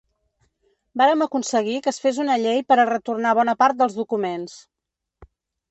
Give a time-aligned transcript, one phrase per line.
[1.01, 4.59] Vàrem aconseguir que es fes una llei per a retornar bona part dels documents.